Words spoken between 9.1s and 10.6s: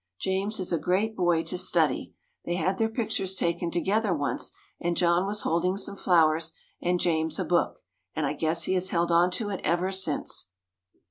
on to it ever since.